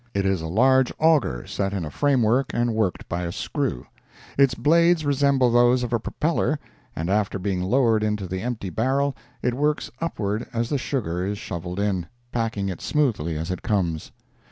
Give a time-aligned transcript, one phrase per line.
[0.15, 3.85] It is a large auger set in a framework and worked by a screw;
[4.35, 6.57] its blades resemble those of a propeller,
[6.95, 11.37] and after being lowered into the empty barrel, it works upward as the sugar is
[11.37, 14.11] shoveled in, packing it smoothly as it comes.